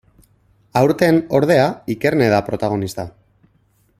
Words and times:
Aurten, 0.79 1.19
ordea, 1.41 1.67
Ikerne 1.97 2.31
da 2.35 2.39
protagonista. 2.51 3.09